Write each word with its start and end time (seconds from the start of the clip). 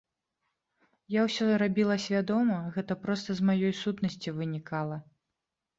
Я 1.15 1.21
ўсё 1.27 1.47
рабіла 1.63 1.99
свядома, 2.07 2.57
гэта 2.79 2.93
проста 3.05 3.29
з 3.43 3.47
маёй 3.53 3.73
сутнасці 3.83 4.29
вынікала. 4.41 5.01